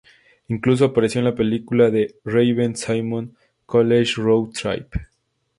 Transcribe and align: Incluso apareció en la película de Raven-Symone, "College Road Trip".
Incluso 0.47 0.83
apareció 0.85 1.19
en 1.19 1.25
la 1.25 1.35
película 1.35 1.91
de 1.91 2.15
Raven-Symone, 2.25 3.33
"College 3.67 4.13
Road 4.17 4.47
Trip". 4.49 4.91